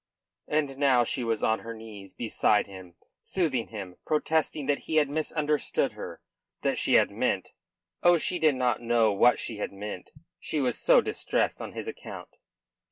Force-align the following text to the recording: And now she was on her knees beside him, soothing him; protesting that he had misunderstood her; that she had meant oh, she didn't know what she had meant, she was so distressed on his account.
And 0.47 0.79
now 0.79 1.03
she 1.03 1.23
was 1.23 1.43
on 1.43 1.59
her 1.59 1.75
knees 1.75 2.15
beside 2.15 2.65
him, 2.65 2.95
soothing 3.21 3.67
him; 3.67 3.97
protesting 4.03 4.65
that 4.65 4.79
he 4.89 4.95
had 4.95 5.07
misunderstood 5.07 5.91
her; 5.91 6.23
that 6.63 6.79
she 6.79 6.95
had 6.95 7.11
meant 7.11 7.49
oh, 8.01 8.17
she 8.17 8.39
didn't 8.39 8.81
know 8.87 9.13
what 9.13 9.37
she 9.37 9.57
had 9.57 9.71
meant, 9.71 10.09
she 10.39 10.59
was 10.59 10.75
so 10.79 11.01
distressed 11.01 11.61
on 11.61 11.73
his 11.73 11.87
account. 11.87 12.29